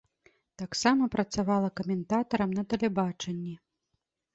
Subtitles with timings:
[0.61, 3.59] Таксама працавала каментатарам на тэлебачанні.